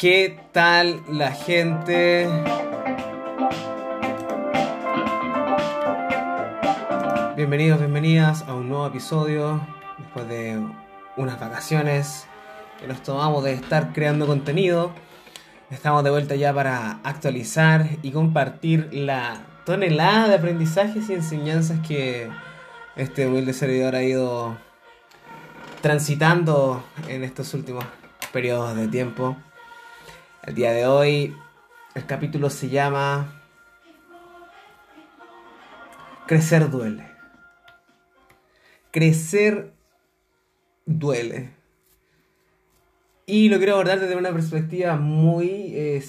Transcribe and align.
¿Qué 0.00 0.40
tal 0.52 1.02
la 1.10 1.30
gente? 1.30 2.26
Bienvenidos, 7.36 7.80
bienvenidas 7.80 8.40
a 8.48 8.54
un 8.54 8.70
nuevo 8.70 8.86
episodio 8.86 9.60
después 9.98 10.26
de 10.26 10.58
unas 11.18 11.38
vacaciones 11.38 12.26
que 12.80 12.86
nos 12.88 13.02
tomamos 13.02 13.44
de 13.44 13.52
estar 13.52 13.92
creando 13.92 14.26
contenido. 14.26 14.90
Estamos 15.68 16.02
de 16.02 16.08
vuelta 16.08 16.34
ya 16.34 16.54
para 16.54 16.92
actualizar 17.04 17.86
y 18.00 18.10
compartir 18.10 18.88
la 18.92 19.44
tonelada 19.66 20.28
de 20.28 20.36
aprendizajes 20.36 21.10
y 21.10 21.12
enseñanzas 21.12 21.86
que 21.86 22.30
este 22.96 23.26
humilde 23.26 23.52
servidor 23.52 23.94
ha 23.94 24.02
ido 24.02 24.56
transitando 25.82 26.82
en 27.06 27.22
estos 27.22 27.52
últimos 27.52 27.84
periodos 28.32 28.74
de 28.76 28.88
tiempo. 28.88 29.36
El 30.42 30.54
día 30.54 30.72
de 30.72 30.86
hoy 30.86 31.36
el 31.94 32.06
capítulo 32.06 32.48
se 32.48 32.70
llama 32.70 33.42
Crecer 36.26 36.70
duele. 36.70 37.04
Crecer 38.90 39.74
duele. 40.86 41.50
Y 43.26 43.50
lo 43.50 43.58
quiero 43.58 43.74
abordar 43.74 44.00
desde 44.00 44.16
una 44.16 44.32
perspectiva 44.32 44.96
muy 44.96 45.74
eh, 45.74 46.00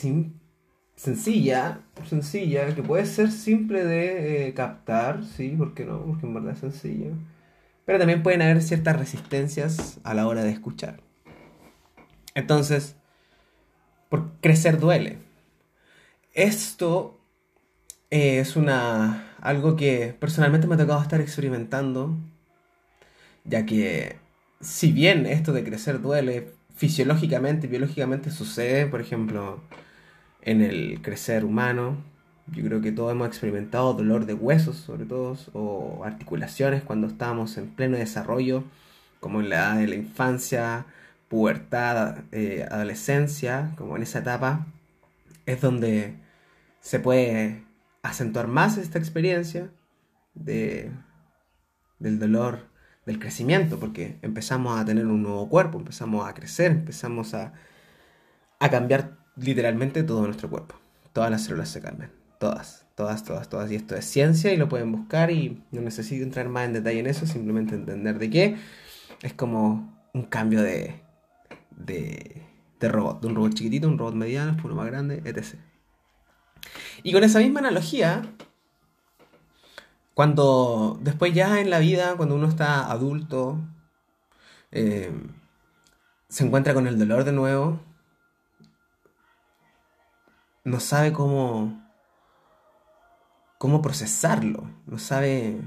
sencilla, 0.96 1.82
sencilla, 2.06 2.74
que 2.74 2.84
puede 2.84 3.06
ser 3.06 3.32
simple 3.32 3.84
de 3.84 4.48
eh, 4.48 4.54
captar, 4.54 5.26
sí, 5.26 5.50
¿por 5.58 5.74
qué 5.74 5.84
no? 5.84 6.06
Porque 6.06 6.26
en 6.26 6.34
verdad 6.34 6.54
es 6.54 6.60
sencillo. 6.60 7.12
Pero 7.84 8.00
también 8.00 8.24
pueden 8.24 8.42
haber 8.42 8.62
ciertas 8.62 8.98
resistencias 8.98 10.00
a 10.06 10.14
la 10.14 10.26
hora 10.26 10.44
de 10.44 10.52
escuchar. 10.52 11.02
Entonces, 12.34 12.96
por 14.12 14.30
crecer 14.42 14.78
duele. 14.78 15.20
Esto 16.34 17.18
eh, 18.10 18.40
es 18.40 18.58
una 18.58 19.38
algo 19.40 19.78
que 19.78 20.14
personalmente 20.20 20.68
me 20.68 20.76
ha 20.76 20.78
tocado 20.78 21.02
estar 21.02 21.22
experimentando, 21.22 22.18
ya 23.46 23.66
que 23.66 24.18
si 24.60 24.92
bien 24.92 25.26
esto 25.26 25.54
de 25.54 25.64
crecer 25.64 26.02
duele, 26.02 26.50
fisiológicamente 26.76 27.68
y 27.68 27.70
biológicamente 27.70 28.32
sucede, 28.32 28.86
por 28.86 29.00
ejemplo, 29.00 29.62
en 30.42 30.62
el 30.62 31.02
crecer 31.02 31.46
humano. 31.46 31.96
Yo 32.48 32.66
creo 32.66 32.82
que 32.82 32.92
todos 32.92 33.14
hemos 33.14 33.28
experimentado 33.30 33.94
dolor 33.94 34.26
de 34.26 34.34
huesos, 34.34 34.76
sobre 34.76 35.06
todo, 35.06 35.38
o 35.54 36.04
articulaciones 36.04 36.84
cuando 36.84 37.08
estamos 37.08 37.58
en 37.58 37.70
pleno 37.70 37.98
desarrollo, 37.98 38.66
como 39.22 39.40
en 39.40 39.50
la 39.50 39.56
edad 39.56 39.78
de 39.78 39.88
la 39.88 39.96
infancia, 39.96 40.86
pubertad, 41.32 42.26
eh, 42.34 42.68
adolescencia, 42.70 43.72
como 43.78 43.96
en 43.96 44.04
esa 44.04 44.20
etapa, 44.20 44.68
es 45.46 45.62
donde 45.62 46.18
se 46.82 47.00
puede 47.00 47.64
acentuar 48.04 48.48
más 48.48 48.78
esta 48.78 49.00
experiencia 49.00 49.72
de, 50.34 50.92
del 52.00 52.20
dolor 52.20 52.68
del 53.06 53.18
crecimiento, 53.18 53.80
porque 53.80 54.20
empezamos 54.22 54.78
a 54.78 54.84
tener 54.84 55.06
un 55.06 55.24
nuevo 55.24 55.48
cuerpo, 55.48 55.78
empezamos 55.80 56.28
a 56.28 56.34
crecer, 56.34 56.72
empezamos 56.72 57.34
a, 57.34 57.54
a 58.60 58.70
cambiar 58.70 59.18
literalmente 59.38 60.04
todo 60.04 60.26
nuestro 60.26 60.50
cuerpo. 60.50 60.76
Todas 61.14 61.32
las 61.32 61.46
células 61.46 61.70
se 61.70 61.80
cambian, 61.80 62.12
todas, 62.42 62.86
todas, 62.96 63.24
todas, 63.24 63.48
todas. 63.48 63.72
Y 63.72 63.76
esto 63.76 63.96
es 63.96 64.04
ciencia 64.04 64.52
y 64.52 64.58
lo 64.58 64.68
pueden 64.68 64.92
buscar 64.92 65.32
y 65.32 65.64
no 65.72 65.80
necesito 65.80 66.26
entrar 66.26 66.50
más 66.50 66.66
en 66.66 66.74
detalle 66.74 67.00
en 67.00 67.08
eso, 67.08 67.26
simplemente 67.26 67.76
entender 67.76 68.20
de 68.20 68.30
qué 68.30 68.58
es 69.22 69.34
como 69.34 69.98
un 70.14 70.24
cambio 70.24 70.62
de, 70.62 71.00
de, 71.86 72.42
de 72.80 72.90
robot, 72.90 73.22
de 73.22 73.28
un 73.28 73.36
robot 73.36 73.54
chiquitito, 73.54 73.88
un 73.88 73.98
robot 73.98 74.16
mediano, 74.16 74.58
uno 74.64 74.76
más 74.76 74.88
grande, 74.88 75.22
etc. 75.26 75.56
Y 77.04 77.14
con 77.14 77.24
esa 77.24 77.40
misma 77.40 77.60
analogía, 77.60 78.24
cuando 80.14 81.00
después 81.02 81.34
ya 81.34 81.60
en 81.60 81.70
la 81.70 81.80
vida, 81.80 82.16
cuando 82.18 82.36
uno 82.36 82.48
está 82.48 82.92
adulto, 82.92 83.60
eh, 84.72 85.12
se 86.28 86.46
encuentra 86.46 86.74
con 86.74 86.88
el 86.88 86.98
dolor 86.98 87.24
de 87.24 87.32
nuevo, 87.32 87.80
no 90.64 90.80
sabe 90.80 91.12
cómo, 91.12 91.82
cómo 93.58 93.82
procesarlo, 93.82 94.70
no 94.86 95.00
sabe, 95.00 95.62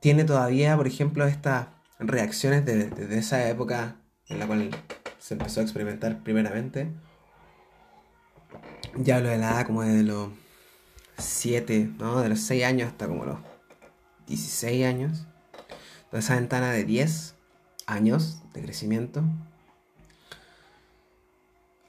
tiene 0.00 0.24
todavía, 0.24 0.76
por 0.76 0.86
ejemplo, 0.86 1.26
estas 1.26 1.68
reacciones 1.98 2.64
de, 2.64 3.18
esa 3.18 3.48
época 3.48 3.96
en 4.28 4.38
la 4.38 4.46
cual 4.46 4.70
se 5.18 5.34
empezó 5.34 5.60
a 5.60 5.62
experimentar 5.62 6.22
primeramente. 6.22 6.92
Ya 8.96 9.16
hablo 9.16 9.28
de 9.28 9.38
la 9.38 9.50
edad 9.50 9.66
como 9.66 9.82
de 9.82 10.02
los 10.02 10.30
7, 11.18 11.90
¿no? 11.98 12.20
De 12.20 12.28
los 12.28 12.40
6 12.40 12.64
años 12.64 12.88
hasta 12.88 13.06
como 13.06 13.24
los 13.24 13.38
16 14.26 14.86
años. 14.86 15.26
Toda 16.10 16.20
esa 16.20 16.36
ventana 16.36 16.70
de 16.70 16.84
10 16.84 17.34
años 17.86 18.42
de 18.54 18.62
crecimiento. 18.62 19.22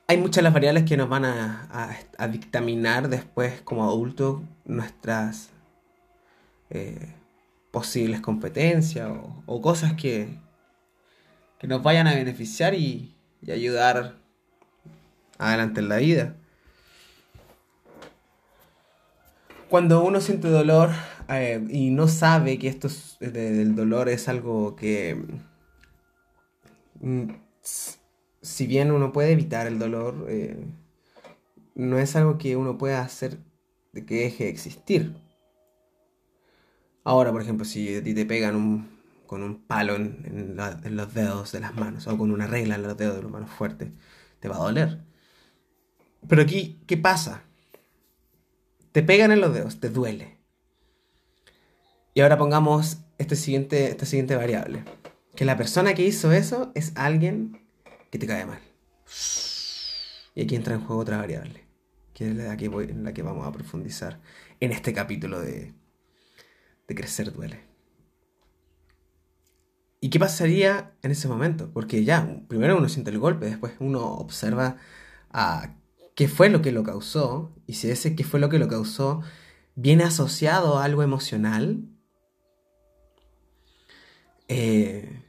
Hay 0.07 0.17
muchas 0.17 0.37
de 0.37 0.41
las 0.41 0.53
variables 0.53 0.85
que 0.85 0.97
nos 0.97 1.07
van 1.07 1.23
a, 1.23 1.97
dictaminar 2.31 3.09
después 3.09 3.61
como 3.61 3.83
adultos 3.83 4.41
nuestras 4.65 5.49
eh, 6.71 7.13
posibles 7.71 8.21
competencias 8.21 9.09
o, 9.45 9.61
cosas 9.61 9.93
que, 9.93 10.29
que 11.59 11.67
nos 11.67 11.83
vayan 11.83 12.07
a 12.07 12.15
beneficiar 12.15 12.73
y, 12.73 13.15
ayudar 13.47 14.17
adelante 15.37 15.79
en 15.79 15.89
la 15.89 15.97
vida. 15.97 16.35
cuando 19.69 20.03
uno 20.03 20.19
siente 20.19 20.49
dolor 20.49 20.89
eh, 21.29 21.63
y 21.69 21.91
no 21.91 22.07
sabe 22.07 22.57
que 22.57 22.67
esto 22.67 22.87
es, 22.87 23.17
del 23.19 23.75
dolor 23.75 24.09
es 24.09 24.27
algo 24.27 24.75
que 24.75 25.23
mm, 26.99 27.29
si 28.41 28.67
bien 28.67 28.91
uno 28.91 29.13
puede 29.13 29.31
evitar 29.31 29.67
el 29.67 29.77
dolor 29.79 30.25
eh, 30.27 30.65
no 31.75 31.99
es 31.99 32.15
algo 32.15 32.37
que 32.37 32.55
uno 32.55 32.77
pueda 32.77 33.01
hacer 33.01 33.37
de 33.93 34.05
que 34.05 34.15
deje 34.15 34.45
de 34.45 34.49
existir 34.49 35.15
ahora 37.03 37.31
por 37.31 37.41
ejemplo 37.41 37.65
si 37.65 37.95
a 37.95 38.03
ti 38.03 38.13
te 38.13 38.25
pegan 38.25 38.89
con 39.25 39.43
un 39.43 39.61
palo 39.61 39.95
en, 39.95 40.55
los 40.55 41.13
dedos 41.13 41.51
de 41.51 41.59
las 41.59 41.75
manos 41.75 42.07
o 42.07 42.17
con 42.17 42.31
una 42.31 42.47
regla 42.47 42.75
en 42.75 42.83
los 42.83 42.97
dedos 42.97 43.17
de 43.17 43.23
las 43.23 43.31
manos 43.31 43.49
fuertes 43.51 43.89
te 44.39 44.47
va 44.47 44.55
a 44.55 44.59
doler 44.59 44.99
pero 46.27 46.41
aquí 46.41 46.79
qué 46.87 46.97
pasa 46.97 47.43
te 48.91 49.03
pegan 49.03 49.31
en 49.31 49.41
los 49.41 49.53
dedos, 49.53 49.79
te 49.79 49.89
duele. 49.89 50.37
Y 52.13 52.21
ahora 52.21 52.37
pongamos 52.37 52.97
este 53.17 53.35
siguiente, 53.35 53.89
esta 53.89 54.05
siguiente 54.05 54.35
variable. 54.35 54.83
Que 55.35 55.45
la 55.45 55.57
persona 55.57 55.93
que 55.93 56.03
hizo 56.03 56.31
eso 56.31 56.71
es 56.75 56.91
alguien 56.95 57.61
que 58.11 58.19
te 58.19 58.27
cae 58.27 58.45
mal. 58.45 58.59
Y 60.35 60.43
aquí 60.43 60.55
entra 60.55 60.73
en 60.73 60.81
juego 60.81 61.01
otra 61.01 61.17
variable, 61.17 61.65
que 62.13 62.29
es 62.29 62.35
la 62.35 62.57
que, 62.57 62.67
voy, 62.67 62.85
en 62.85 63.03
la 63.03 63.13
que 63.13 63.21
vamos 63.21 63.47
a 63.47 63.51
profundizar 63.51 64.19
en 64.59 64.71
este 64.71 64.93
capítulo 64.93 65.39
de, 65.39 65.73
de 66.89 66.95
Crecer 66.95 67.31
Duele. 67.31 67.63
¿Y 70.01 70.09
qué 70.09 70.19
pasaría 70.19 70.93
en 71.01 71.11
ese 71.11 71.27
momento? 71.27 71.71
Porque 71.71 72.03
ya, 72.03 72.41
primero 72.47 72.77
uno 72.77 72.89
siente 72.89 73.11
el 73.11 73.19
golpe, 73.19 73.45
después 73.45 73.73
uno 73.79 74.05
observa 74.15 74.77
a 75.31 75.75
qué 76.15 76.27
fue 76.27 76.49
lo 76.49 76.61
que 76.61 76.71
lo 76.71 76.83
causó, 76.83 77.53
y 77.67 77.73
si 77.73 77.89
ese 77.89 78.15
qué 78.15 78.23
fue 78.23 78.39
lo 78.39 78.49
que 78.49 78.59
lo 78.59 78.67
causó 78.67 79.21
viene 79.75 80.03
asociado 80.03 80.77
a 80.77 80.83
algo 80.83 81.03
emocional, 81.03 81.85
eh, 84.47 85.23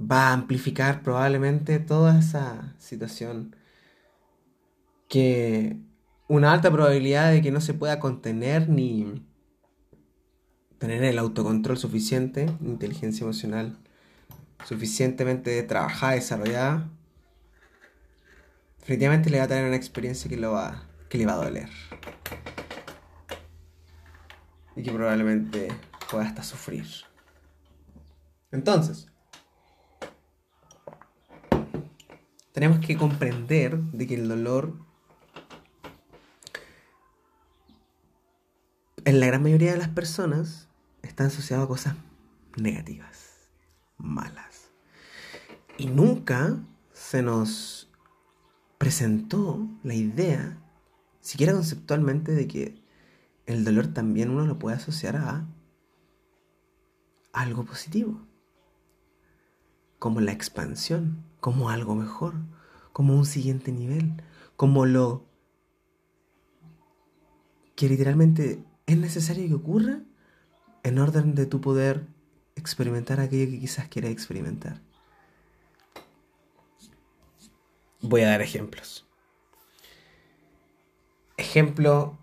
va 0.00 0.28
a 0.28 0.32
amplificar 0.32 1.02
probablemente 1.02 1.78
toda 1.78 2.18
esa 2.18 2.74
situación 2.78 3.54
que 5.08 5.76
una 6.28 6.52
alta 6.52 6.70
probabilidad 6.70 7.30
de 7.30 7.42
que 7.42 7.52
no 7.52 7.60
se 7.60 7.74
pueda 7.74 8.00
contener 8.00 8.68
ni 8.68 9.22
tener 10.82 11.04
el 11.04 11.16
autocontrol 11.20 11.78
suficiente, 11.78 12.46
inteligencia 12.60 13.22
emocional 13.22 13.78
suficientemente 14.64 15.62
trabajada, 15.62 16.14
desarrollada, 16.14 16.88
definitivamente 18.80 19.30
le 19.30 19.38
va 19.38 19.44
a 19.44 19.46
tener 19.46 19.66
una 19.66 19.76
experiencia 19.76 20.28
que, 20.28 20.36
lo 20.36 20.50
va, 20.50 20.82
que 21.08 21.18
le 21.18 21.26
va 21.26 21.34
a 21.34 21.44
doler. 21.44 21.68
Y 24.74 24.82
que 24.82 24.90
probablemente 24.90 25.68
pueda 26.10 26.24
hasta 26.24 26.42
sufrir. 26.42 26.86
Entonces, 28.50 29.06
tenemos 32.50 32.84
que 32.84 32.96
comprender 32.96 33.78
de 33.78 34.08
que 34.08 34.16
el 34.16 34.26
dolor 34.26 34.74
en 39.04 39.20
la 39.20 39.26
gran 39.26 39.44
mayoría 39.44 39.70
de 39.70 39.78
las 39.78 39.88
personas 39.88 40.68
está 41.12 41.26
asociado 41.26 41.64
a 41.64 41.68
cosas 41.68 41.94
negativas, 42.56 43.50
malas. 43.98 44.70
Y 45.76 45.86
nunca 45.86 46.58
se 46.94 47.22
nos 47.22 47.92
presentó 48.78 49.68
la 49.82 49.94
idea, 49.94 50.58
siquiera 51.20 51.52
conceptualmente, 51.52 52.32
de 52.32 52.48
que 52.48 52.82
el 53.44 53.62
dolor 53.62 53.88
también 53.88 54.30
uno 54.30 54.46
lo 54.46 54.58
puede 54.58 54.76
asociar 54.76 55.16
a 55.16 55.46
algo 57.34 57.66
positivo, 57.66 58.26
como 59.98 60.22
la 60.22 60.32
expansión, 60.32 61.26
como 61.40 61.68
algo 61.68 61.94
mejor, 61.94 62.36
como 62.94 63.14
un 63.14 63.26
siguiente 63.26 63.70
nivel, 63.70 64.14
como 64.56 64.86
lo 64.86 65.26
que 67.76 67.90
literalmente 67.90 68.64
es 68.86 68.96
necesario 68.96 69.46
que 69.46 69.54
ocurra 69.54 70.04
en 70.82 70.98
orden 70.98 71.34
de 71.34 71.46
tu 71.46 71.60
poder 71.60 72.06
experimentar 72.56 73.20
aquello 73.20 73.50
que 73.50 73.60
quizás 73.60 73.88
quieras 73.88 74.10
experimentar. 74.10 74.80
Voy 78.00 78.22
a 78.22 78.28
dar 78.28 78.42
ejemplos. 78.42 79.06
Ejemplo 81.36 82.18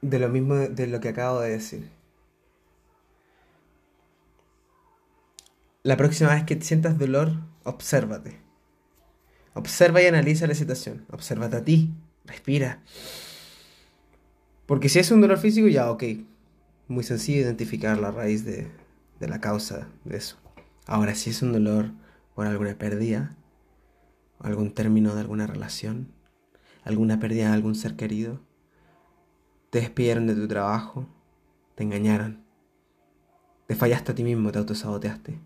de 0.00 0.18
lo 0.18 0.28
mismo 0.28 0.54
de 0.54 0.86
lo 0.86 1.00
que 1.00 1.08
acabo 1.08 1.40
de 1.40 1.50
decir. 1.50 1.90
La 5.82 5.96
próxima 5.96 6.34
vez 6.34 6.44
que 6.44 6.60
sientas 6.60 6.98
dolor, 6.98 7.32
obsérvate. 7.64 8.40
Observa 9.54 10.02
y 10.02 10.06
analiza 10.06 10.46
la 10.46 10.54
situación. 10.54 11.06
Obsérvate 11.10 11.56
a 11.56 11.64
ti. 11.64 11.94
Respira. 12.24 12.82
Porque 14.66 14.88
si 14.88 14.98
es 14.98 15.10
un 15.10 15.20
dolor 15.20 15.38
físico, 15.38 15.68
ya 15.68 15.90
ok. 15.90 16.04
Muy 16.88 17.04
sencillo 17.04 17.40
identificar 17.40 17.98
la 17.98 18.10
raíz 18.10 18.44
de, 18.44 18.68
de 19.20 19.28
la 19.28 19.40
causa 19.40 19.88
de 20.04 20.16
eso. 20.16 20.36
Ahora, 20.86 21.14
si 21.14 21.30
es 21.30 21.42
un 21.42 21.52
dolor 21.52 21.92
por 22.34 22.46
alguna 22.46 22.76
pérdida, 22.76 23.36
algún 24.40 24.72
término 24.72 25.14
de 25.14 25.20
alguna 25.20 25.46
relación, 25.46 26.12
alguna 26.84 27.18
pérdida 27.18 27.48
de 27.48 27.54
algún 27.54 27.74
ser 27.74 27.96
querido, 27.96 28.40
te 29.70 29.80
despidieron 29.80 30.26
de 30.26 30.34
tu 30.34 30.46
trabajo, 30.46 31.06
te 31.74 31.82
engañaron, 31.82 32.44
te 33.66 33.74
fallaste 33.74 34.12
a 34.12 34.14
ti 34.14 34.22
mismo, 34.22 34.52
te 34.52 34.58
autosaboteaste. 34.58 35.40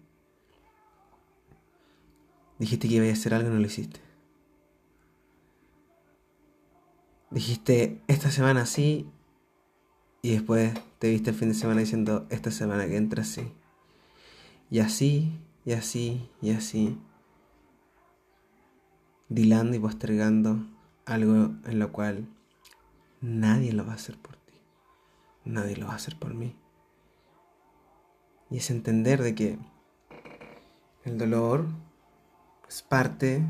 Dijiste 2.58 2.88
que 2.88 2.96
ibas 2.96 3.08
a 3.08 3.12
hacer 3.12 3.34
algo 3.34 3.48
y 3.48 3.52
no 3.52 3.58
lo 3.58 3.66
hiciste. 3.66 4.00
Dijiste 7.30 8.02
esta 8.08 8.30
semana 8.32 8.66
sí 8.66 9.08
y 10.20 10.32
después 10.32 10.74
te 10.98 11.10
viste 11.10 11.30
el 11.30 11.36
fin 11.36 11.48
de 11.48 11.54
semana 11.54 11.80
diciendo 11.80 12.26
esta 12.28 12.50
semana 12.50 12.86
que 12.88 12.96
entra 12.96 13.22
sí. 13.22 13.52
Y 14.68 14.80
así, 14.80 15.38
y 15.64 15.72
así, 15.72 16.28
y 16.42 16.50
así. 16.50 16.98
Dilando 19.28 19.76
y 19.76 19.78
postergando 19.78 20.66
algo 21.06 21.54
en 21.64 21.78
lo 21.78 21.92
cual 21.92 22.26
nadie 23.20 23.72
lo 23.72 23.86
va 23.86 23.92
a 23.92 23.96
hacer 23.96 24.18
por 24.18 24.36
ti. 24.36 24.54
Nadie 25.44 25.76
lo 25.76 25.86
va 25.86 25.92
a 25.92 25.96
hacer 25.96 26.18
por 26.18 26.34
mí. 26.34 26.56
Y 28.50 28.56
es 28.56 28.70
entender 28.70 29.22
de 29.22 29.36
que 29.36 29.58
el 31.04 31.16
dolor 31.16 31.66
es 32.68 32.82
parte 32.82 33.46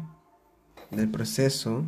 del 0.90 1.10
proceso, 1.10 1.84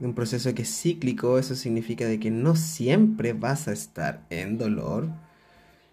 de 0.00 0.06
un 0.06 0.14
proceso 0.14 0.52
que 0.54 0.62
es 0.62 0.80
cíclico, 0.80 1.38
eso 1.38 1.54
significa 1.54 2.06
de 2.06 2.18
que 2.18 2.32
no 2.32 2.56
siempre 2.56 3.32
vas 3.32 3.68
a 3.68 3.72
estar 3.72 4.26
en 4.30 4.58
dolor, 4.58 5.08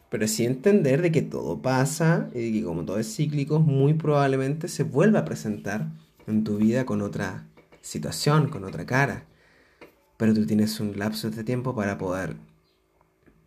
pero 0.10 0.28
sí 0.28 0.46
entender 0.46 1.02
de 1.02 1.12
que 1.12 1.22
todo 1.22 1.62
pasa 1.62 2.30
y 2.34 2.54
que 2.54 2.64
como 2.64 2.86
todo 2.86 2.98
es 2.98 3.16
cíclico, 3.16 3.60
muy 3.60 3.94
probablemente 3.94 4.68
se 4.70 4.84
vuelva 4.84 5.20
a 5.20 5.26
presentar 5.26 5.88
en 6.26 6.44
tu 6.44 6.58
vida 6.58 6.86
con 6.86 7.02
otra 7.02 7.46
situación, 7.82 8.50
con 8.50 8.64
otra 8.64 8.86
cara 8.86 9.28
pero 10.18 10.34
tú 10.34 10.46
tienes 10.46 10.80
un 10.80 10.98
lapso 10.98 11.30
de 11.30 11.44
tiempo 11.44 11.76
para 11.76 11.98
poder 11.98 12.36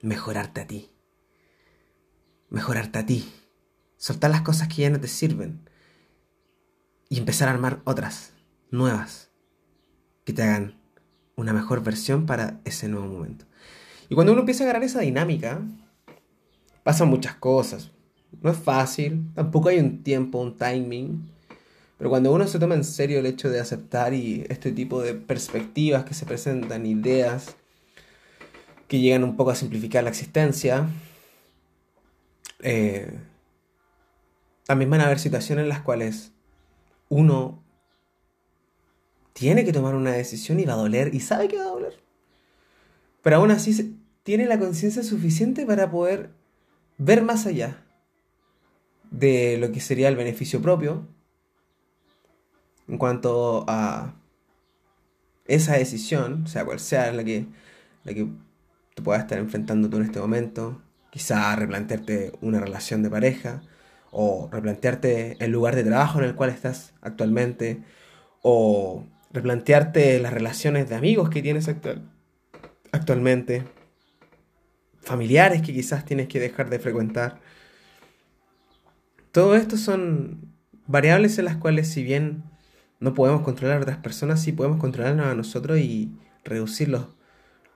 mejorarte 0.02 0.60
a 0.60 0.66
ti. 0.66 0.88
Mejorarte 2.48 3.00
a 3.00 3.06
ti. 3.06 3.30
Soltar 3.96 4.30
las 4.30 4.42
cosas 4.42 4.68
que 4.68 4.82
ya 4.82 4.90
no 4.90 5.00
te 5.00 5.08
sirven. 5.08 5.68
Y 7.08 7.18
empezar 7.18 7.48
a 7.48 7.52
armar 7.52 7.82
otras, 7.84 8.32
nuevas, 8.70 9.29
que 10.30 10.36
te 10.36 10.42
hagan 10.44 10.74
una 11.34 11.52
mejor 11.52 11.82
versión 11.82 12.24
para 12.24 12.60
ese 12.64 12.88
nuevo 12.88 13.06
momento. 13.06 13.46
Y 14.08 14.14
cuando 14.14 14.32
uno 14.32 14.40
empieza 14.42 14.62
a 14.62 14.66
agarrar 14.66 14.84
esa 14.84 15.00
dinámica, 15.00 15.60
pasan 16.84 17.08
muchas 17.08 17.34
cosas. 17.34 17.90
No 18.40 18.50
es 18.50 18.56
fácil, 18.56 19.28
tampoco 19.34 19.70
hay 19.70 19.78
un 19.78 20.04
tiempo, 20.04 20.38
un 20.38 20.56
timing. 20.56 21.28
Pero 21.98 22.10
cuando 22.10 22.32
uno 22.32 22.46
se 22.46 22.58
toma 22.58 22.76
en 22.76 22.84
serio 22.84 23.18
el 23.18 23.26
hecho 23.26 23.50
de 23.50 23.60
aceptar 23.60 24.14
y 24.14 24.46
este 24.48 24.70
tipo 24.70 25.02
de 25.02 25.14
perspectivas 25.14 26.04
que 26.04 26.14
se 26.14 26.26
presentan, 26.26 26.86
ideas 26.86 27.56
que 28.86 29.00
llegan 29.00 29.24
un 29.24 29.36
poco 29.36 29.50
a 29.50 29.56
simplificar 29.56 30.04
la 30.04 30.10
existencia, 30.10 30.88
eh, 32.60 33.18
también 34.64 34.90
van 34.90 35.00
a 35.00 35.06
haber 35.06 35.18
situaciones 35.18 35.64
en 35.64 35.68
las 35.68 35.80
cuales 35.80 36.32
uno 37.08 37.59
tiene 39.32 39.64
que 39.64 39.72
tomar 39.72 39.94
una 39.94 40.12
decisión 40.12 40.60
y 40.60 40.64
va 40.64 40.74
a 40.74 40.76
doler 40.76 41.14
y 41.14 41.20
sabe 41.20 41.48
que 41.48 41.58
va 41.58 41.64
a 41.64 41.68
doler. 41.68 42.00
Pero 43.22 43.36
aún 43.36 43.50
así 43.50 43.98
tiene 44.22 44.46
la 44.46 44.58
conciencia 44.58 45.02
suficiente 45.02 45.66
para 45.66 45.90
poder 45.90 46.30
ver 46.98 47.22
más 47.22 47.46
allá 47.46 47.82
de 49.10 49.58
lo 49.58 49.72
que 49.72 49.80
sería 49.80 50.08
el 50.08 50.16
beneficio 50.16 50.62
propio 50.62 51.06
en 52.88 52.98
cuanto 52.98 53.64
a 53.68 54.14
esa 55.46 55.74
decisión, 55.74 56.46
sea 56.46 56.64
cual 56.64 56.80
sea 56.80 57.12
la 57.12 57.24
que, 57.24 57.46
la 58.04 58.14
que 58.14 58.28
te 58.94 59.02
puedas 59.02 59.22
estar 59.22 59.38
enfrentando 59.38 59.88
tú 59.88 59.98
en 59.98 60.04
este 60.04 60.20
momento, 60.20 60.82
quizá 61.10 61.54
replantearte 61.56 62.32
una 62.40 62.60
relación 62.60 63.02
de 63.02 63.10
pareja, 63.10 63.62
o 64.12 64.48
replantearte 64.50 65.36
el 65.38 65.52
lugar 65.52 65.76
de 65.76 65.84
trabajo 65.84 66.18
en 66.18 66.24
el 66.24 66.34
cual 66.34 66.50
estás 66.50 66.94
actualmente, 67.00 67.82
o 68.42 69.04
replantearte 69.30 70.18
las 70.20 70.32
relaciones 70.32 70.88
de 70.88 70.96
amigos 70.96 71.30
que 71.30 71.42
tienes 71.42 71.68
actual, 71.68 72.02
actualmente, 72.92 73.64
familiares 75.00 75.62
que 75.62 75.72
quizás 75.72 76.04
tienes 76.04 76.28
que 76.28 76.40
dejar 76.40 76.70
de 76.70 76.78
frecuentar. 76.78 77.40
Todo 79.32 79.54
esto 79.54 79.76
son 79.76 80.52
variables 80.86 81.38
en 81.38 81.44
las 81.44 81.56
cuales 81.56 81.88
si 81.88 82.02
bien 82.02 82.42
no 82.98 83.14
podemos 83.14 83.42
controlar 83.42 83.78
a 83.78 83.82
otras 83.82 83.98
personas, 83.98 84.42
sí 84.42 84.52
podemos 84.52 84.78
controlarnos 84.78 85.26
a 85.26 85.34
nosotros 85.34 85.78
y 85.78 86.12
reducir 86.44 86.88
los, 86.88 87.06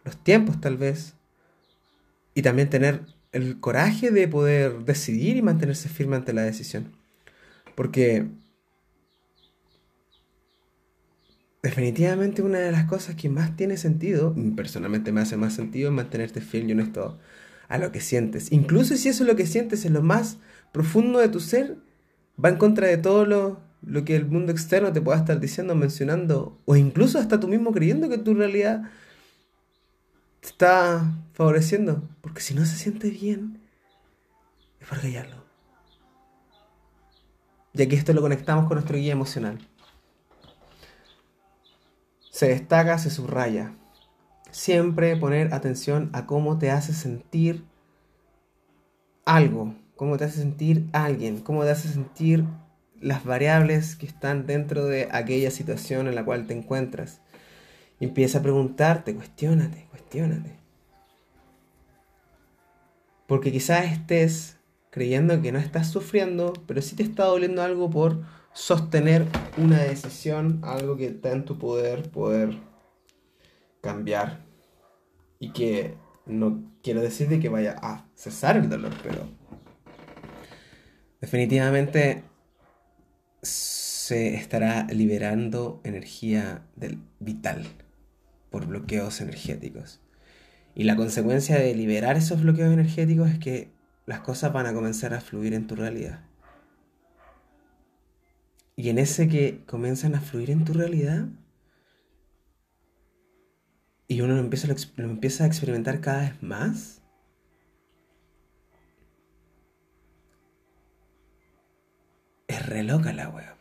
los 0.04 0.16
tiempos 0.16 0.60
tal 0.60 0.76
vez. 0.76 1.14
Y 2.34 2.42
también 2.42 2.68
tener 2.68 3.02
el 3.30 3.60
coraje 3.60 4.10
de 4.10 4.26
poder 4.26 4.84
decidir 4.84 5.36
y 5.36 5.42
mantenerse 5.42 5.88
firme 5.88 6.16
ante 6.16 6.32
la 6.32 6.42
decisión. 6.42 6.96
Porque 7.76 8.26
definitivamente 11.64 12.42
una 12.42 12.58
de 12.58 12.70
las 12.70 12.84
cosas 12.84 13.16
que 13.16 13.28
más 13.28 13.56
tiene 13.56 13.76
sentido, 13.76 14.34
personalmente 14.54 15.10
me 15.10 15.22
hace 15.22 15.36
más 15.36 15.54
sentido, 15.54 15.88
es 15.88 15.94
mantenerte 15.96 16.40
fiel 16.40 16.68
y 16.68 16.72
honesto 16.72 17.18
a 17.68 17.78
lo 17.78 17.90
que 17.90 18.00
sientes. 18.00 18.52
Incluso 18.52 18.96
si 18.96 19.08
eso 19.08 19.24
es 19.24 19.28
lo 19.28 19.34
que 19.34 19.46
sientes 19.46 19.84
en 19.84 19.94
lo 19.94 20.02
más 20.02 20.36
profundo 20.72 21.18
de 21.18 21.28
tu 21.28 21.40
ser, 21.40 21.78
va 22.42 22.50
en 22.50 22.56
contra 22.56 22.86
de 22.86 22.98
todo 22.98 23.24
lo 23.26 23.64
lo 23.86 24.04
que 24.04 24.16
el 24.16 24.26
mundo 24.26 24.52
externo 24.52 24.92
te 24.92 25.00
pueda 25.00 25.18
estar 25.18 25.40
diciendo, 25.40 25.74
mencionando, 25.74 26.58
o 26.64 26.76
incluso 26.76 27.18
hasta 27.18 27.40
tú 27.40 27.48
mismo 27.48 27.72
creyendo 27.72 28.08
que 28.08 28.18
tu 28.18 28.34
realidad 28.34 28.90
te 30.40 30.48
está 30.48 31.12
favoreciendo. 31.32 32.08
Porque 32.20 32.40
si 32.40 32.54
no 32.54 32.64
se 32.64 32.76
siente 32.76 33.10
bien, 33.10 33.60
es 34.80 35.04
hay 35.04 35.16
algo. 35.16 35.44
Y 37.74 37.86
que 37.86 37.96
esto 37.96 38.12
lo 38.12 38.22
conectamos 38.22 38.66
con 38.66 38.76
nuestro 38.76 38.96
guía 38.96 39.12
emocional. 39.12 39.58
Se 42.34 42.48
destaca, 42.48 42.98
se 42.98 43.10
subraya. 43.10 43.76
Siempre 44.50 45.16
poner 45.16 45.54
atención 45.54 46.10
a 46.12 46.26
cómo 46.26 46.58
te 46.58 46.72
hace 46.72 46.92
sentir 46.92 47.64
algo, 49.24 49.76
cómo 49.94 50.16
te 50.16 50.24
hace 50.24 50.40
sentir 50.40 50.88
alguien, 50.92 51.38
cómo 51.38 51.62
te 51.62 51.70
hace 51.70 51.86
sentir 51.86 52.44
las 53.00 53.24
variables 53.24 53.94
que 53.94 54.06
están 54.06 54.48
dentro 54.48 54.86
de 54.86 55.08
aquella 55.12 55.52
situación 55.52 56.08
en 56.08 56.16
la 56.16 56.24
cual 56.24 56.48
te 56.48 56.54
encuentras. 56.54 57.20
Empieza 58.00 58.38
a 58.38 58.42
preguntarte, 58.42 59.14
cuestionate, 59.14 59.86
cuestionate. 59.90 60.58
Porque 63.28 63.52
quizás 63.52 63.84
estés 63.92 64.58
creyendo 64.94 65.42
que 65.42 65.50
no 65.50 65.58
estás 65.58 65.90
sufriendo, 65.90 66.52
pero 66.68 66.80
sí 66.80 66.94
te 66.94 67.02
está 67.02 67.24
doliendo 67.24 67.64
algo 67.64 67.90
por 67.90 68.22
sostener 68.52 69.26
una 69.56 69.82
decisión, 69.82 70.60
algo 70.62 70.96
que 70.96 71.06
está 71.06 71.32
en 71.32 71.44
tu 71.44 71.58
poder 71.58 72.12
poder 72.12 72.56
cambiar. 73.80 74.44
Y 75.40 75.50
que 75.50 75.96
no 76.26 76.62
quiero 76.80 77.02
decir 77.02 77.28
de 77.28 77.40
que 77.40 77.48
vaya 77.48 77.74
a 77.82 78.06
cesar 78.14 78.56
el 78.56 78.68
dolor, 78.68 78.92
pero 79.02 79.28
definitivamente 81.20 82.22
se 83.42 84.36
estará 84.36 84.86
liberando 84.92 85.80
energía 85.82 86.68
del 86.76 87.00
vital 87.18 87.66
por 88.48 88.66
bloqueos 88.66 89.20
energéticos. 89.20 90.00
Y 90.76 90.84
la 90.84 90.94
consecuencia 90.94 91.58
de 91.58 91.74
liberar 91.74 92.16
esos 92.16 92.40
bloqueos 92.42 92.72
energéticos 92.72 93.28
es 93.30 93.40
que 93.40 93.73
las 94.06 94.20
cosas 94.20 94.52
van 94.52 94.66
a 94.66 94.74
comenzar 94.74 95.14
a 95.14 95.20
fluir 95.20 95.54
en 95.54 95.66
tu 95.66 95.76
realidad. 95.76 96.20
Y 98.76 98.88
en 98.88 98.98
ese 98.98 99.28
que 99.28 99.64
comienzan 99.66 100.14
a 100.14 100.20
fluir 100.20 100.50
en 100.50 100.64
tu 100.64 100.72
realidad, 100.72 101.28
y 104.08 104.20
uno 104.20 104.34
lo 104.34 104.40
empieza, 104.40 104.68
lo 104.96 105.04
empieza 105.04 105.44
a 105.44 105.46
experimentar 105.46 106.00
cada 106.00 106.22
vez 106.22 106.42
más, 106.42 107.02
es 112.48 112.66
re 112.66 112.82
loca 112.82 113.12
la 113.12 113.28
web. 113.28 113.54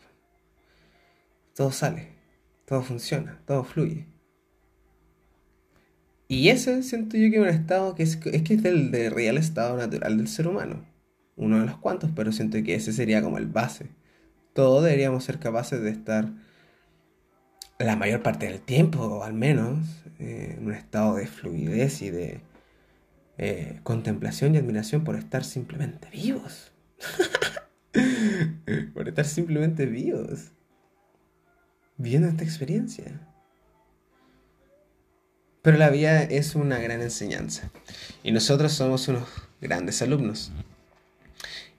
Todo 1.55 1.71
sale, 1.71 2.15
todo 2.65 2.81
funciona, 2.81 3.39
todo 3.45 3.63
fluye. 3.63 4.12
Y 6.33 6.49
ese 6.49 6.81
siento 6.81 7.15
yo 7.15 7.29
que 7.29 7.35
es 7.35 7.41
un 7.43 7.47
estado 7.47 7.93
que 7.93 8.01
es, 8.01 8.19
es 8.25 8.41
que 8.41 8.55
es 8.55 8.63
del 8.63 8.89
de 8.89 9.11
real 9.11 9.37
estado 9.37 9.77
natural 9.77 10.17
del 10.17 10.27
ser 10.27 10.47
humano. 10.47 10.83
Uno 11.35 11.59
de 11.59 11.67
los 11.67 11.77
cuantos, 11.77 12.09
pero 12.15 12.31
siento 12.31 12.61
que 12.63 12.73
ese 12.73 12.91
sería 12.91 13.21
como 13.21 13.37
el 13.37 13.45
base. 13.45 13.91
Todos 14.53 14.83
deberíamos 14.83 15.23
ser 15.23 15.37
capaces 15.37 15.79
de 15.83 15.91
estar 15.91 16.31
la 17.77 17.95
mayor 17.95 18.23
parte 18.23 18.47
del 18.47 18.61
tiempo, 18.61 19.23
al 19.23 19.33
menos, 19.35 19.85
eh, 20.17 20.55
en 20.57 20.65
un 20.65 20.73
estado 20.73 21.17
de 21.17 21.27
fluidez 21.27 22.01
y 22.01 22.09
de 22.09 22.41
eh, 23.37 23.79
contemplación 23.83 24.55
y 24.55 24.57
admiración 24.57 25.03
por 25.03 25.15
estar 25.15 25.43
simplemente 25.43 26.09
vivos. 26.09 26.71
por 28.95 29.07
estar 29.07 29.25
simplemente 29.25 29.85
vivos. 29.85 30.51
Viendo 31.97 32.27
esta 32.27 32.43
experiencia. 32.43 33.32
Pero 35.63 35.77
la 35.77 35.89
vida 35.89 36.21
es 36.23 36.55
una 36.55 36.77
gran 36.77 37.01
enseñanza. 37.01 37.71
Y 38.21 38.33
nosotros 38.33 38.73
somos 38.73 39.07
unos 39.07 39.23
grandes 39.61 40.01
alumnos. 40.01 40.51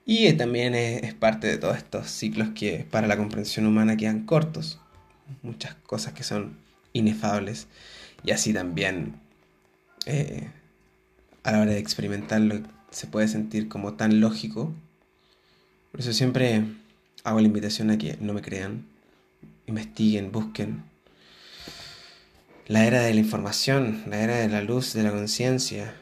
Y 0.06 0.32
también 0.32 0.74
es, 0.74 1.12
parte 1.12 1.46
de 1.46 1.58
todos 1.58 1.76
estos 1.76 2.10
ciclos 2.10 2.48
que 2.54 2.86
para 2.90 3.06
la 3.06 3.18
comprensión 3.18 3.66
humana 3.66 3.98
quedan 3.98 4.24
cortos. 4.24 4.80
Muchas 5.42 5.74
cosas 5.74 6.14
que 6.14 6.22
son 6.22 6.56
inefables. 6.94 7.66
Y 8.24 8.30
así 8.30 8.54
también 8.54 9.20
eh, 10.06 10.48
a 11.42 11.52
la 11.52 11.60
hora 11.60 11.72
de 11.72 11.78
experimentarlo 11.78 12.62
se 12.90 13.06
puede 13.06 13.28
sentir 13.28 13.68
como 13.68 13.94
tan 13.94 14.18
lógico. 14.18 14.72
Por 15.90 16.00
eso 16.00 16.14
siempre 16.14 16.64
hago 17.22 17.38
la 17.38 17.46
invitación 17.46 17.90
a 17.90 17.98
que 17.98 18.16
no 18.18 18.32
me 18.32 18.40
crean, 18.40 18.86
investiguen, 19.66 20.32
busquen, 20.32 20.84
la 22.66 22.86
era 22.86 23.02
de 23.02 23.12
la 23.12 23.20
información, 23.20 24.04
la 24.06 24.20
era 24.20 24.36
de 24.36 24.48
la 24.48 24.62
luz 24.62 24.94
de 24.94 25.02
la 25.02 25.10
conciencia. 25.10 25.94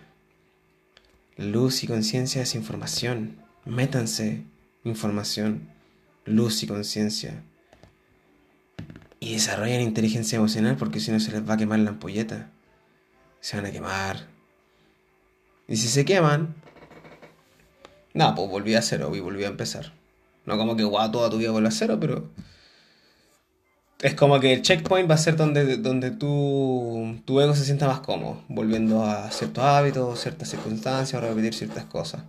Luz 1.37 1.83
y 1.83 1.88
conciencia 1.88 2.42
es 2.42 2.54
información. 2.54 3.37
Métanse 3.64 4.45
información, 4.85 5.69
luz 6.25 6.62
y 6.62 6.69
conciencia. 6.69 7.42
Y 9.19 9.33
desarrollen 9.35 9.81
inteligencia 9.81 10.37
emocional 10.37 10.76
porque 10.76 11.00
si 11.00 11.11
no 11.11 11.19
se 11.19 11.33
les 11.33 11.49
va 11.49 11.54
a 11.54 11.57
quemar 11.57 11.81
la 11.81 11.90
ampolleta. 11.90 12.50
Se 13.40 13.57
van 13.57 13.66
a 13.66 13.73
quemar. 13.73 14.28
Y 15.66 15.76
si 15.76 15.88
se 15.88 16.04
queman, 16.04 16.54
nada, 18.14 18.37
pues 18.37 18.49
volví 18.49 18.75
a 18.76 18.83
cero 18.83 19.11
y 19.16 19.21
volví 19.21 19.42
a 19.42 19.49
empezar. 19.49 19.92
No 20.45 20.57
como 20.59 20.76
que 20.76 20.85
guau, 20.85 21.11
toda 21.11 21.31
tu 21.31 21.38
vida 21.38 21.50
vuelve 21.50 21.69
a 21.69 21.73
cero, 21.73 21.99
pero 22.00 22.31
es 24.02 24.14
como 24.14 24.40
que 24.40 24.52
el 24.52 24.62
checkpoint 24.62 25.09
va 25.09 25.14
a 25.14 25.18
ser 25.18 25.37
donde, 25.37 25.76
donde 25.76 26.11
tu, 26.11 27.21
tu 27.25 27.40
ego 27.40 27.54
se 27.54 27.64
sienta 27.64 27.87
más 27.87 28.00
cómodo, 28.00 28.42
volviendo 28.49 29.04
a 29.04 29.30
ciertos 29.30 29.62
hábitos, 29.62 30.21
ciertas 30.21 30.50
circunstancias, 30.50 31.23
repetir 31.23 31.54
ciertas 31.54 31.85
cosas. 31.85 32.25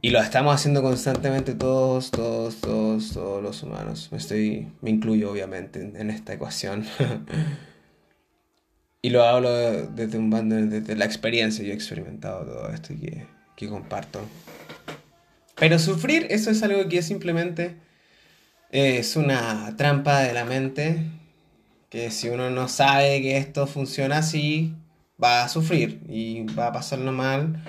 Y 0.00 0.10
lo 0.10 0.20
estamos 0.20 0.54
haciendo 0.54 0.82
constantemente 0.82 1.54
todos, 1.54 2.12
todos, 2.12 2.60
todos, 2.60 3.12
todos 3.12 3.42
los 3.42 3.62
humanos. 3.64 4.08
Me, 4.12 4.18
estoy, 4.18 4.68
me 4.82 4.90
incluyo 4.90 5.32
obviamente 5.32 5.80
en, 5.80 6.10
esta 6.10 6.34
ecuación. 6.34 6.84
y 9.02 9.10
lo 9.10 9.24
hablo 9.24 9.50
desde 9.50 10.18
un 10.18 10.30
bando, 10.30 10.56
desde 10.56 10.94
la 10.94 11.06
experiencia. 11.06 11.64
Yo 11.64 11.72
he 11.72 11.74
experimentado 11.74 12.44
todo 12.44 12.68
esto 12.68 12.94
que, 13.00 13.26
que 13.56 13.68
comparto. 13.68 14.20
Pero 15.56 15.78
sufrir, 15.78 16.26
eso 16.30 16.50
es 16.50 16.62
algo 16.62 16.86
que 16.88 16.98
es 16.98 17.06
simplemente 17.06 17.76
es 18.70 19.16
una 19.16 19.74
trampa 19.76 20.20
de 20.20 20.32
la 20.32 20.44
mente 20.44 21.10
que 21.90 22.10
si 22.10 22.28
uno 22.28 22.50
no 22.50 22.68
sabe 22.68 23.22
que 23.22 23.36
esto 23.36 23.66
funciona 23.66 24.18
así, 24.18 24.74
va 25.22 25.44
a 25.44 25.48
sufrir 25.48 26.02
y 26.08 26.42
va 26.42 26.68
a 26.68 26.72
pasarlo 26.72 27.12
mal 27.12 27.62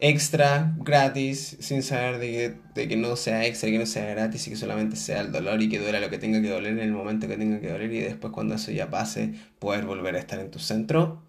extra, 0.00 0.74
gratis, 0.78 1.56
sin 1.60 1.82
saber 1.82 2.18
de 2.18 2.88
que, 2.88 2.96
no 2.96 3.16
sea 3.16 3.44
extra, 3.46 3.68
que 3.68 3.78
no 3.78 3.86
sea 3.86 4.06
gratis 4.06 4.46
y 4.46 4.50
que 4.50 4.56
solamente 4.56 4.96
sea 4.96 5.20
el 5.20 5.32
dolor 5.32 5.60
y 5.60 5.68
que 5.68 5.80
duela 5.80 5.98
lo 5.98 6.08
que 6.08 6.18
tenga 6.18 6.40
que 6.40 6.50
doler 6.50 6.72
en 6.72 6.78
el 6.80 6.92
momento 6.92 7.26
que 7.26 7.36
tenga 7.36 7.60
que 7.60 7.70
doler 7.70 7.92
y 7.92 8.00
después 8.00 8.32
cuando 8.32 8.54
eso 8.54 8.70
ya 8.70 8.90
pase, 8.90 9.34
poder 9.58 9.86
volver 9.86 10.14
a 10.14 10.20
estar 10.20 10.38
en 10.38 10.50
tu 10.50 10.60
centro, 10.60 11.22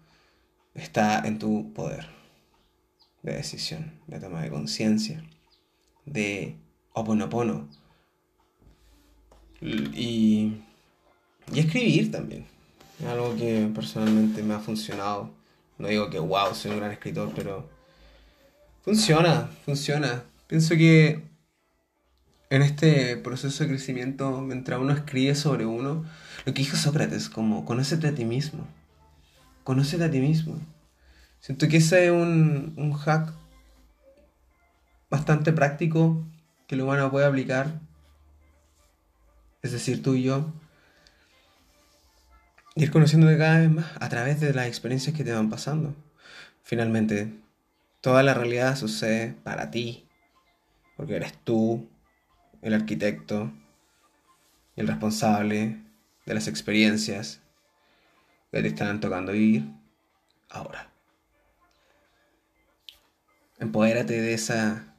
está 0.74 1.20
en 1.26 1.38
tu 1.38 1.72
poder 1.72 2.06
de 3.22 3.34
decisión, 3.34 4.00
de 4.06 4.20
toma 4.20 4.42
de 4.42 4.50
conciencia, 4.50 5.24
de 6.06 6.56
oponopono 6.92 7.68
y, 9.60 10.54
y 11.52 11.58
escribir 11.58 12.10
también. 12.10 12.46
Es 13.00 13.06
algo 13.06 13.36
que 13.36 13.70
personalmente 13.74 14.42
me 14.42 14.54
ha 14.54 14.58
funcionado. 14.60 15.30
No 15.78 15.88
digo 15.88 16.10
que 16.10 16.18
wow, 16.18 16.54
soy 16.54 16.72
un 16.72 16.78
gran 16.78 16.92
escritor, 16.92 17.32
pero 17.34 17.68
funciona, 18.82 19.48
funciona. 19.64 20.24
Pienso 20.46 20.74
que 20.76 21.22
en 22.50 22.62
este 22.62 23.16
proceso 23.16 23.62
de 23.62 23.70
crecimiento, 23.70 24.40
mientras 24.40 24.80
uno 24.80 24.92
escribe 24.92 25.34
sobre 25.34 25.64
uno, 25.64 26.04
lo 26.44 26.52
que 26.52 26.62
dijo 26.62 26.76
Sócrates, 26.76 27.30
como 27.30 27.64
conócete 27.64 28.08
a 28.08 28.14
ti 28.14 28.24
mismo. 28.24 28.66
Conócete 29.64 30.04
a 30.04 30.10
ti 30.10 30.18
mismo. 30.18 30.60
Siento 31.38 31.68
que 31.68 31.78
ese 31.78 32.06
es 32.06 32.10
un, 32.10 32.74
un 32.76 32.92
hack 32.92 33.32
bastante 35.08 35.52
práctico 35.52 36.26
que 36.66 36.74
el 36.74 36.82
humano 36.82 37.10
puede 37.10 37.26
aplicar 37.26 37.80
es 39.62 39.72
decir, 39.72 40.02
tú 40.02 40.14
y 40.14 40.22
yo, 40.22 40.52
ir 42.74 42.90
conociéndote 42.90 43.36
cada 43.36 43.58
vez 43.60 43.70
más 43.70 43.86
a 44.00 44.08
través 44.08 44.40
de 44.40 44.54
las 44.54 44.66
experiencias 44.66 45.14
que 45.14 45.24
te 45.24 45.32
van 45.32 45.50
pasando. 45.50 45.94
Finalmente, 46.62 47.32
toda 48.00 48.22
la 48.22 48.34
realidad 48.34 48.76
sucede 48.76 49.34
para 49.42 49.70
ti, 49.70 50.08
porque 50.96 51.16
eres 51.16 51.34
tú 51.44 51.88
el 52.62 52.74
arquitecto, 52.74 53.52
el 54.76 54.86
responsable 54.86 55.82
de 56.26 56.34
las 56.34 56.48
experiencias 56.48 57.40
que 58.50 58.62
te 58.62 58.68
están 58.68 59.00
tocando 59.00 59.32
vivir 59.32 59.64
ahora. 60.48 60.90
Empodérate 63.58 64.20
de 64.20 64.32
esa, 64.32 64.94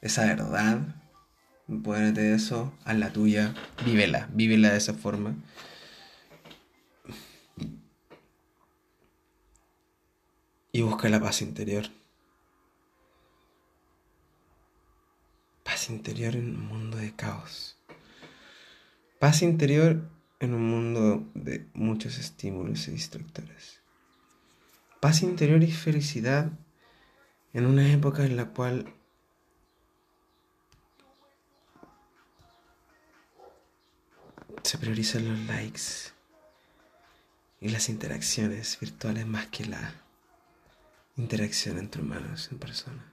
de 0.00 0.08
esa 0.08 0.26
verdad 0.26 0.97
Ponete 1.68 2.22
de 2.22 2.34
eso, 2.34 2.72
a 2.86 2.94
la 2.94 3.12
tuya, 3.12 3.54
vívela, 3.84 4.30
vívela 4.32 4.70
de 4.70 4.78
esa 4.78 4.94
forma. 4.94 5.34
Y 10.72 10.80
busca 10.80 11.10
la 11.10 11.20
paz 11.20 11.42
interior. 11.42 11.84
Paz 15.62 15.90
interior 15.90 16.36
en 16.36 16.56
un 16.56 16.66
mundo 16.66 16.96
de 16.96 17.14
caos. 17.14 17.76
Paz 19.18 19.42
interior 19.42 20.08
en 20.40 20.54
un 20.54 20.70
mundo 20.70 21.30
de 21.34 21.66
muchos 21.74 22.18
estímulos 22.18 22.88
y 22.88 22.92
distractores. 22.92 23.82
Paz 25.00 25.22
interior 25.22 25.62
y 25.62 25.70
felicidad 25.70 26.50
en 27.52 27.66
una 27.66 27.92
época 27.92 28.24
en 28.24 28.36
la 28.36 28.46
cual 28.46 28.94
se 34.62 34.78
priorizan 34.78 35.28
los 35.28 35.38
likes 35.46 36.12
y 37.60 37.68
las 37.68 37.88
interacciones 37.88 38.78
virtuales 38.80 39.26
más 39.26 39.46
que 39.46 39.66
la 39.66 39.94
interacción 41.16 41.78
entre 41.78 42.02
humanos 42.02 42.48
en 42.52 42.58
persona. 42.58 43.04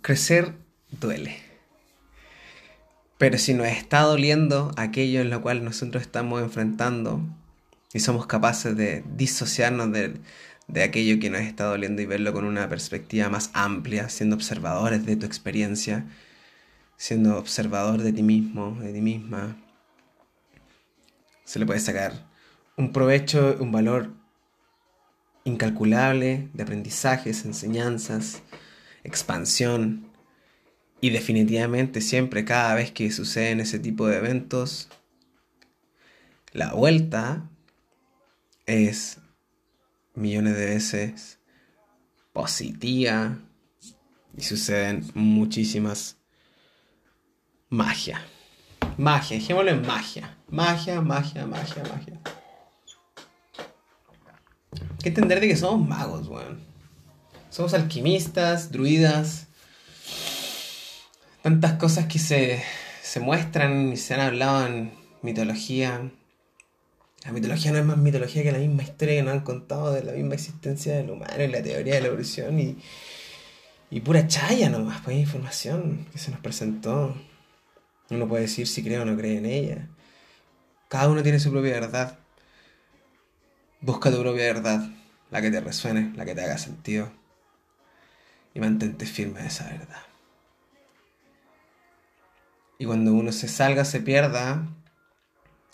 Crecer 0.00 0.54
duele. 0.90 1.42
Pero 3.18 3.36
si 3.36 3.52
nos 3.52 3.66
está 3.66 4.02
doliendo 4.02 4.72
aquello 4.76 5.20
en 5.20 5.28
lo 5.28 5.42
cual 5.42 5.64
nosotros 5.64 6.02
estamos 6.02 6.40
enfrentando 6.40 7.20
y 7.92 8.00
somos 8.00 8.26
capaces 8.26 8.76
de 8.76 9.04
disociarnos 9.16 9.92
de, 9.92 10.18
de 10.68 10.82
aquello 10.82 11.18
que 11.18 11.30
nos 11.30 11.40
está 11.40 11.64
doliendo 11.64 12.02
y 12.02 12.06
verlo 12.06 12.32
con 12.32 12.44
una 12.44 12.68
perspectiva 12.68 13.28
más 13.30 13.50
amplia, 13.54 14.08
siendo 14.10 14.36
observadores 14.36 15.04
de 15.06 15.16
tu 15.16 15.26
experiencia, 15.26 16.06
siendo 16.96 17.38
observador 17.38 18.02
de 18.02 18.12
ti 18.12 18.22
mismo, 18.22 18.78
de 18.80 18.92
ti 18.92 19.00
misma. 19.00 19.56
Se 21.44 21.58
le 21.58 21.66
puede 21.66 21.80
sacar 21.80 22.28
un 22.76 22.92
provecho, 22.92 23.56
un 23.60 23.72
valor 23.72 24.12
incalculable 25.44 26.50
de 26.52 26.62
aprendizajes, 26.62 27.46
enseñanzas, 27.46 28.42
expansión. 29.04 30.06
Y 31.00 31.10
definitivamente 31.10 32.02
siempre, 32.02 32.44
cada 32.44 32.74
vez 32.74 32.92
que 32.92 33.10
suceden 33.10 33.60
ese 33.60 33.78
tipo 33.78 34.06
de 34.06 34.18
eventos, 34.18 34.88
la 36.52 36.74
vuelta 36.74 37.48
es 38.66 39.18
millones 40.18 40.56
de 40.56 40.66
veces 40.66 41.38
positiva 42.32 43.38
y 44.36 44.42
suceden 44.42 45.10
muchísimas 45.14 46.16
magia. 47.68 48.20
Magia, 48.96 49.38
dejémoslo 49.38 49.70
en 49.70 49.86
magia. 49.86 50.36
Magia, 50.48 51.00
magia, 51.00 51.46
magia, 51.46 51.82
magia. 51.84 52.20
Hay 54.72 54.98
que 55.02 55.08
entender 55.08 55.40
de 55.40 55.48
que 55.48 55.56
somos 55.56 55.86
magos, 55.86 56.28
weón. 56.28 56.60
Somos 57.50 57.74
alquimistas, 57.74 58.70
druidas. 58.72 59.46
Tantas 61.42 61.74
cosas 61.74 62.06
que 62.06 62.18
se, 62.18 62.62
se 63.02 63.20
muestran 63.20 63.92
y 63.92 63.96
se 63.96 64.14
han 64.14 64.20
hablado 64.20 64.66
en 64.66 64.92
mitología. 65.22 66.10
La 67.24 67.32
mitología 67.32 67.72
no 67.72 67.78
es 67.78 67.84
más 67.84 67.98
mitología 67.98 68.42
que 68.42 68.52
la 68.52 68.58
misma 68.58 68.82
historia 68.82 69.16
que 69.16 69.22
nos 69.22 69.34
han 69.34 69.40
contado 69.40 69.92
de 69.92 70.04
la 70.04 70.12
misma 70.12 70.34
existencia 70.34 70.96
del 70.96 71.10
humano 71.10 71.42
y 71.42 71.48
la 71.48 71.62
teoría 71.62 71.94
de 71.94 72.00
la 72.00 72.06
evolución 72.08 72.60
y, 72.60 72.78
y 73.90 74.00
pura 74.00 74.26
chaya 74.26 74.70
nomás, 74.70 75.00
pues 75.02 75.16
información 75.16 76.06
que 76.12 76.18
se 76.18 76.30
nos 76.30 76.40
presentó. 76.40 77.16
Uno 78.10 78.28
puede 78.28 78.42
decir 78.42 78.66
si 78.68 78.82
cree 78.82 79.00
o 79.00 79.04
no 79.04 79.16
cree 79.16 79.38
en 79.38 79.46
ella. 79.46 79.88
Cada 80.88 81.08
uno 81.08 81.22
tiene 81.22 81.40
su 81.40 81.50
propia 81.50 81.72
verdad. 81.72 82.18
Busca 83.80 84.10
tu 84.10 84.20
propia 84.20 84.44
verdad, 84.44 84.88
la 85.30 85.42
que 85.42 85.50
te 85.50 85.60
resuene, 85.60 86.12
la 86.16 86.24
que 86.24 86.34
te 86.34 86.42
haga 86.42 86.56
sentido. 86.56 87.12
Y 88.54 88.60
mantente 88.60 89.06
firme 89.06 89.42
de 89.42 89.48
esa 89.48 89.64
verdad. 89.64 90.02
Y 92.78 92.86
cuando 92.86 93.12
uno 93.12 93.32
se 93.32 93.48
salga, 93.48 93.84
se 93.84 94.00
pierda, 94.00 94.66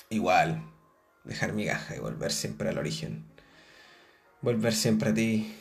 igual, 0.09 0.63
dejar 1.25 1.53
migaja 1.53 1.97
y 1.97 1.99
volver 1.99 2.33
siempre 2.33 2.69
al 2.69 2.79
origen. 2.79 3.25
Volver 4.41 4.75
siempre 4.75 5.11
a 5.11 5.15
ti. 5.15 5.57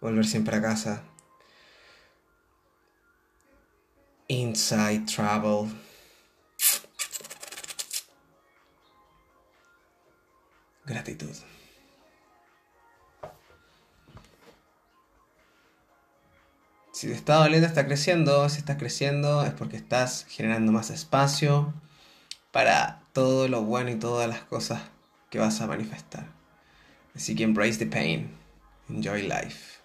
Volver 0.00 0.26
siempre 0.26 0.56
a 0.56 0.62
casa. 0.62 1.02
Inside 4.28 5.06
Travel. 5.06 5.70
Gratitud. 10.84 11.36
Si 16.92 17.06
tu 17.06 17.14
estado 17.14 17.44
de 17.44 17.64
está 17.64 17.86
creciendo, 17.86 18.48
si 18.48 18.58
estás 18.58 18.76
creciendo 18.76 19.42
es 19.44 19.52
porque 19.52 19.76
estás 19.76 20.26
generando 20.28 20.70
más 20.70 20.90
espacio 20.90 21.72
para 22.50 23.02
todo 23.12 23.48
lo 23.48 23.62
bueno 23.62 23.90
y 23.90 23.96
todas 23.96 24.28
las 24.28 24.40
cosas 24.40 24.82
que 25.30 25.38
vas 25.38 25.60
a 25.60 25.66
manifestar. 25.66 26.26
Así 27.14 27.34
que 27.34 27.44
embrace 27.44 27.78
the 27.78 27.86
pain, 27.86 28.36
enjoy 28.88 29.22
life. 29.22 29.80